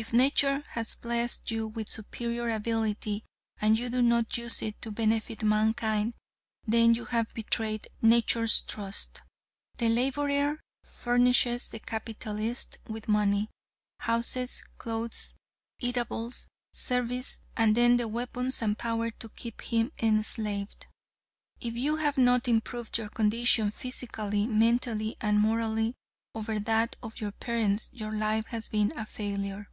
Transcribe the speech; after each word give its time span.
If 0.00 0.12
nature 0.12 0.62
has 0.74 0.94
blessed 0.94 1.50
you 1.50 1.66
with 1.66 1.88
superior 1.88 2.50
ability 2.50 3.24
and 3.60 3.76
you 3.76 3.88
do 3.88 4.00
not 4.00 4.36
use 4.38 4.62
it 4.62 4.80
to 4.82 4.92
benefit 4.92 5.42
mankind, 5.42 6.14
then 6.64 6.94
you 6.94 7.06
have 7.06 7.34
betrayed 7.34 7.88
nature's 8.00 8.60
trust. 8.60 9.22
The 9.78 9.88
laborer 9.88 10.60
furnishes 10.84 11.68
the 11.68 11.80
capitalist 11.80 12.78
with 12.86 13.08
money, 13.08 13.50
houses, 13.98 14.62
clothes, 14.76 15.34
eatables, 15.80 16.46
service 16.72 17.40
and 17.56 17.74
then 17.76 17.96
the 17.96 18.06
weapons 18.06 18.62
and 18.62 18.78
power 18.78 19.10
to 19.10 19.28
keep 19.30 19.62
him 19.62 19.90
enslaved. 19.98 20.86
If 21.60 21.74
you 21.74 21.96
have 21.96 22.16
not 22.16 22.46
improved 22.46 22.98
your 22.98 23.08
condition 23.08 23.72
physically, 23.72 24.46
mentally 24.46 25.16
and 25.20 25.40
morally 25.40 25.96
over 26.36 26.60
that 26.60 26.94
of 27.02 27.20
your 27.20 27.32
parents, 27.32 27.88
your 27.92 28.14
life 28.14 28.46
has 28.50 28.68
been 28.68 28.96
a 28.96 29.04
failure. 29.04 29.66